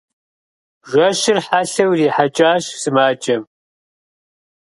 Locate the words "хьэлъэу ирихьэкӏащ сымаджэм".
1.45-3.43